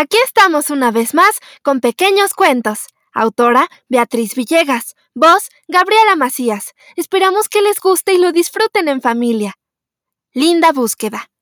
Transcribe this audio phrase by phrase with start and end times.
[0.00, 2.86] Aquí estamos una vez más con pequeños cuentos.
[3.12, 4.94] Autora Beatriz Villegas.
[5.12, 6.72] Voz Gabriela Macías.
[6.94, 9.54] Esperamos que les guste y lo disfruten en familia.
[10.32, 11.32] Linda búsqueda.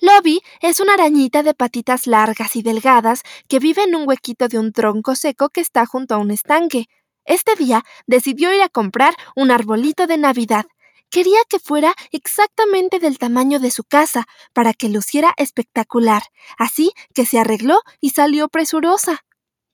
[0.00, 4.58] Lobby es una arañita de patitas largas y delgadas que vive en un huequito de
[4.58, 6.86] un tronco seco que está junto a un estanque.
[7.26, 10.64] Este día decidió ir a comprar un arbolito de Navidad
[11.10, 16.22] Quería que fuera exactamente del tamaño de su casa, para que luciera espectacular,
[16.58, 19.24] así que se arregló y salió presurosa.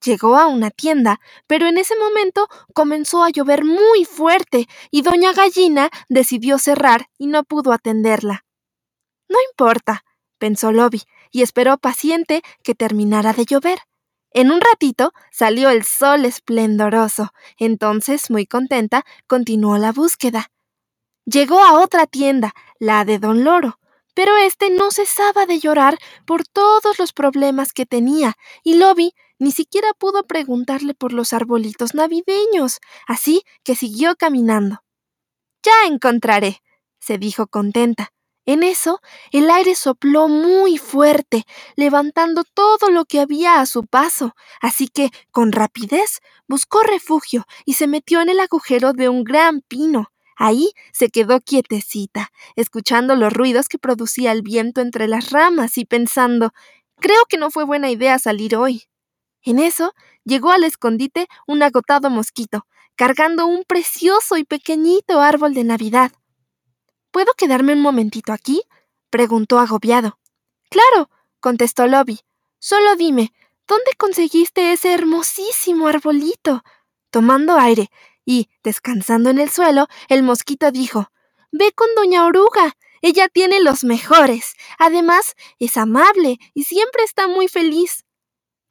[0.04, 5.32] Llegó a una tienda, pero en ese momento comenzó a llover muy fuerte y doña
[5.32, 8.44] Gallina decidió cerrar y no pudo atenderla.
[9.28, 10.04] No importa,
[10.38, 13.78] pensó Lobby, y esperó paciente que terminara de llover.
[14.30, 17.32] En un ratito salió el sol esplendoroso.
[17.56, 20.50] Entonces, muy contenta, continuó la búsqueda.
[21.26, 23.78] Llegó a otra tienda, la de Don Loro,
[24.14, 29.50] pero este no cesaba de llorar por todos los problemas que tenía, y Lobby ni
[29.50, 34.84] siquiera pudo preguntarle por los arbolitos navideños, así que siguió caminando.
[35.62, 36.60] Ya encontraré,
[37.00, 38.10] se dijo contenta.
[38.46, 39.00] En eso,
[39.32, 41.44] el aire sopló muy fuerte,
[41.76, 47.74] levantando todo lo que había a su paso, así que, con rapidez, buscó refugio y
[47.74, 50.10] se metió en el agujero de un gran pino.
[50.36, 55.84] Ahí se quedó quietecita, escuchando los ruidos que producía el viento entre las ramas y
[55.84, 56.52] pensando
[57.00, 58.84] creo que no fue buena idea salir hoy.
[59.42, 59.92] En eso
[60.24, 66.12] llegó al escondite un agotado mosquito, cargando un precioso y pequeñito árbol de Navidad.
[67.10, 68.62] ¿Puedo quedarme un momentito aquí?
[69.10, 70.18] preguntó agobiado.
[70.70, 71.10] Claro,
[71.40, 72.20] contestó Lobby.
[72.58, 73.32] Solo dime,
[73.68, 76.64] ¿dónde conseguiste ese hermosísimo arbolito?
[77.10, 77.90] Tomando aire,
[78.24, 81.10] y, descansando en el suelo, el mosquito dijo
[81.52, 82.76] Ve con doña Oruga.
[83.00, 84.54] Ella tiene los mejores.
[84.78, 88.04] Además, es amable y siempre está muy feliz.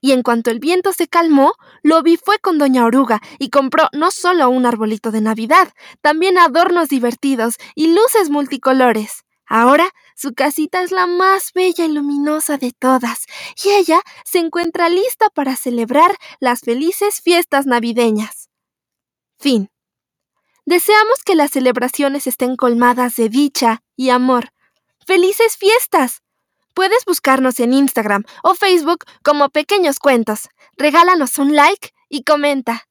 [0.01, 4.11] Y en cuanto el viento se calmó, Lobby fue con Doña Oruga y compró no
[4.11, 9.23] solo un arbolito de Navidad, también adornos divertidos y luces multicolores.
[9.45, 9.87] Ahora
[10.17, 13.27] su casita es la más bella y luminosa de todas,
[13.63, 16.11] y ella se encuentra lista para celebrar
[16.42, 18.42] las felices fiestas navideñas.
[19.43, 19.70] Fin.
[20.65, 24.54] Deseamos que las celebraciones estén colmadas de dicha y amor.
[25.05, 26.21] ¡Felices fiestas!
[26.73, 30.48] Puedes buscarnos en Instagram o Facebook como Pequeños Cuentos.
[30.77, 32.87] Regálanos un like y comenta.